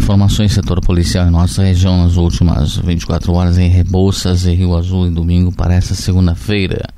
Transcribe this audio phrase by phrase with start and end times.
[0.00, 5.06] Informações setor policial em nossa região nas últimas 24 horas em Rebouças e Rio Azul
[5.06, 6.88] e domingo para essa segunda-feira,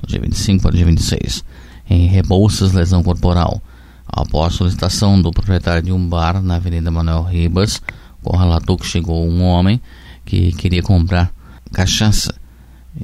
[0.00, 1.44] do dia 25 para o dia 26.
[1.90, 3.60] Em Rebouças, lesão corporal.
[4.06, 7.82] Após solicitação do proprietário de um bar na Avenida Manuel Ribas,
[8.22, 9.80] o relatou que chegou um homem
[10.24, 11.34] que queria comprar
[11.72, 12.32] cachaça.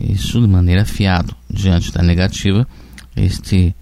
[0.00, 1.34] Isso de maneira fiado.
[1.50, 2.66] Diante da negativa,
[3.16, 3.74] este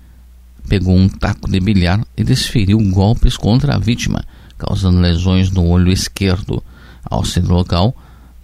[0.66, 4.24] pegou um taco de bilhar e desferiu golpes contra a vítima
[4.58, 6.62] causando lesões no olho esquerdo.
[7.04, 7.94] Ao ser local,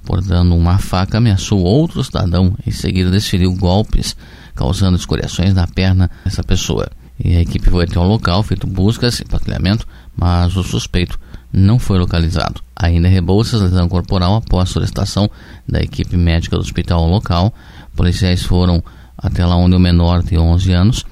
[0.04, 2.56] portando uma faca, ameaçou outro cidadão.
[2.66, 4.16] Em seguida, desferiu golpes,
[4.54, 6.88] causando escoriações na perna dessa pessoa.
[7.22, 9.86] E a equipe foi até o local, feito buscas e patrulhamento,
[10.16, 11.18] mas o suspeito
[11.52, 12.60] não foi localizado.
[12.74, 15.30] Ainda Rebouças, lesão corporal após solicitação
[15.68, 17.54] da equipe médica do hospital local.
[17.94, 18.82] Policiais foram
[19.16, 21.04] até lá onde o menor de 11 anos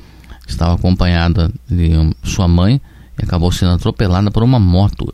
[0.46, 1.92] estava acompanhada de
[2.24, 2.80] sua mãe
[3.24, 5.12] acabou sendo atropelada por uma moto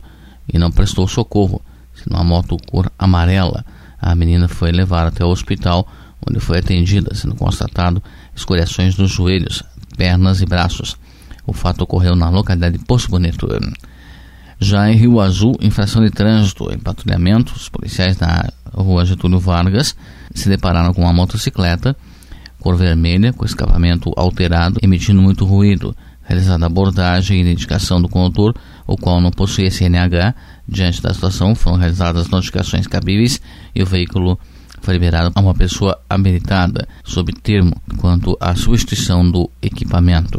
[0.52, 1.60] e não prestou socorro,
[1.94, 3.64] sendo uma moto cor amarela.
[4.00, 5.87] A menina foi levada até o hospital,
[6.26, 8.02] onde foi atendida, sendo constatado
[8.34, 9.62] escoriações nos joelhos,
[9.96, 10.96] pernas e braços.
[11.46, 13.48] O fato ocorreu na localidade de Poço Bonito.
[14.60, 19.95] Já em Rio Azul, infração de trânsito em patrulhamento, os policiais da rua Getúlio Vargas
[20.34, 21.96] se depararam com uma motocicleta
[22.60, 25.96] cor vermelha com escapamento alterado, emitindo muito ruído
[26.29, 28.54] realizada a abordagem e identificação do condutor,
[28.87, 30.34] o qual não possuía CNH.
[30.68, 33.40] Diante da situação, foram realizadas notificações cabíveis
[33.74, 34.38] e o veículo
[34.82, 40.38] foi liberado a uma pessoa habilitada, sob termo quanto à substituição do equipamento.